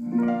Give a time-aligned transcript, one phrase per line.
[0.00, 0.40] Música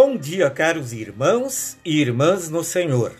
[0.00, 3.16] Bom dia, caros irmãos e irmãs no Senhor.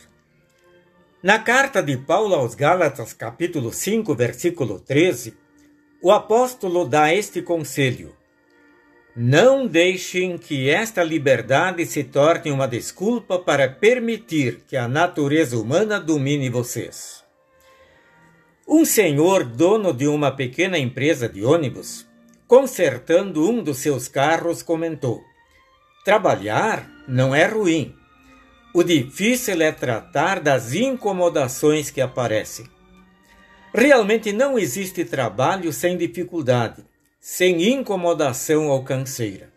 [1.21, 5.37] Na carta de Paulo aos Gálatas, capítulo 5, versículo 13,
[6.01, 8.15] o apóstolo dá este conselho:
[9.17, 15.99] Não deixem que esta liberdade se torne uma desculpa para permitir que a natureza humana
[15.99, 17.25] domine vocês.
[18.69, 22.07] Um senhor, dono de uma pequena empresa de ônibus,
[22.47, 25.25] consertando um dos seus carros, comentou:
[26.09, 27.95] Trabalhar não é ruim.
[28.73, 32.65] O difícil é tratar das incomodações que aparecem.
[33.75, 36.83] Realmente não existe trabalho sem dificuldade,
[37.21, 39.53] sem incomodação ou canseira.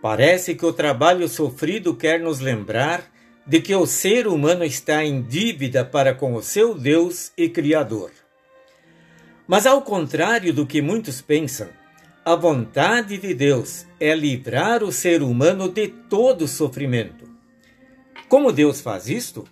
[0.00, 3.04] Parece que o trabalho sofrido quer nos lembrar
[3.46, 8.12] de que o ser humano está em dívida para com o seu Deus e Criador.
[9.46, 11.68] Mas, ao contrário do que muitos pensam,
[12.24, 17.28] a vontade de Deus é livrar o ser humano de todo sofrimento.
[18.30, 19.44] Como Deus faz isto?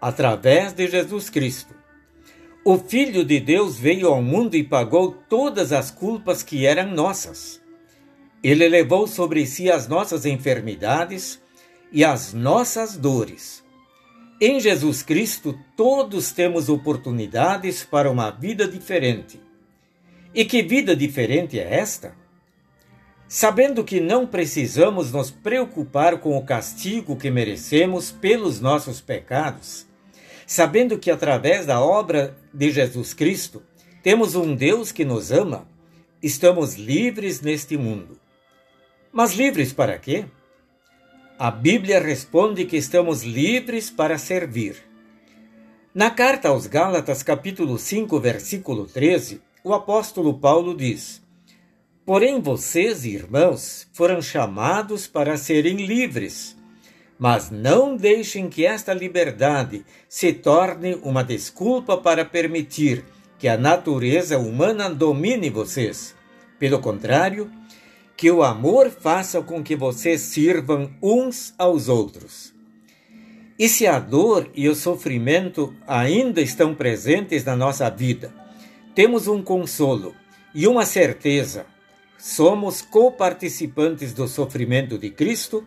[0.00, 1.74] Através de Jesus Cristo.
[2.64, 7.60] O Filho de Deus veio ao mundo e pagou todas as culpas que eram nossas.
[8.42, 11.38] Ele levou sobre si as nossas enfermidades
[11.92, 13.62] e as nossas dores.
[14.40, 19.45] Em Jesus Cristo, todos temos oportunidades para uma vida diferente
[20.36, 22.14] e que vida diferente é esta?
[23.26, 29.86] Sabendo que não precisamos nos preocupar com o castigo que merecemos pelos nossos pecados,
[30.46, 33.62] sabendo que através da obra de Jesus Cristo
[34.02, 35.66] temos um Deus que nos ama,
[36.22, 38.20] estamos livres neste mundo.
[39.10, 40.26] Mas livres para quê?
[41.38, 44.76] A Bíblia responde que estamos livres para servir.
[45.94, 51.20] Na carta aos Gálatas, capítulo 5, versículo 13, o apóstolo Paulo diz:
[52.04, 56.56] Porém, vocês, irmãos, foram chamados para serem livres.
[57.18, 63.04] Mas não deixem que esta liberdade se torne uma desculpa para permitir
[63.40, 66.14] que a natureza humana domine vocês.
[66.60, 67.50] Pelo contrário,
[68.16, 72.54] que o amor faça com que vocês sirvam uns aos outros.
[73.58, 78.45] E se a dor e o sofrimento ainda estão presentes na nossa vida,
[78.96, 80.16] temos um consolo
[80.54, 81.66] e uma certeza:
[82.18, 85.64] somos coparticipantes do sofrimento de Cristo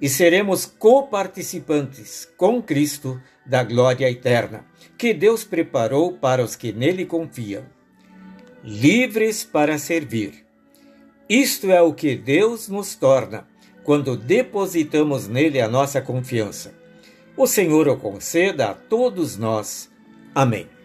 [0.00, 4.66] e seremos coparticipantes com Cristo da glória eterna,
[4.98, 7.64] que Deus preparou para os que nele confiam.
[8.62, 10.44] Livres para servir.
[11.28, 13.48] Isto é o que Deus nos torna
[13.84, 16.74] quando depositamos nele a nossa confiança.
[17.36, 19.90] O Senhor o conceda a todos nós.
[20.34, 20.75] Amém.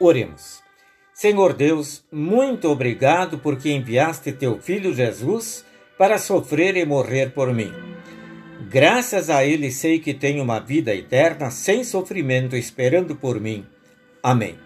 [0.00, 0.62] Oremos.
[1.12, 5.64] Senhor Deus, muito obrigado porque enviaste teu filho Jesus
[5.98, 7.72] para sofrer e morrer por mim.
[8.70, 13.66] Graças a ele sei que tenho uma vida eterna sem sofrimento esperando por mim.
[14.22, 14.56] Amém.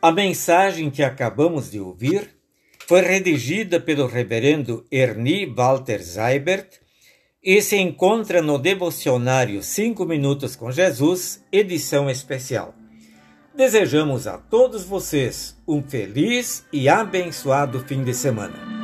[0.00, 2.30] A mensagem que acabamos de ouvir
[2.86, 6.83] foi redigida pelo reverendo Ernie Walter Seibert
[7.44, 12.74] e se encontra no devocionário 5 Minutos com Jesus, edição especial.
[13.54, 18.83] Desejamos a todos vocês um feliz e abençoado fim de semana.